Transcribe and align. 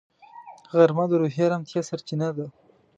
غرمه 0.71 1.05
د 1.09 1.13
روحي 1.21 1.41
ارامتیا 1.47 1.81
سرچینه 1.89 2.29
ده 2.37 2.45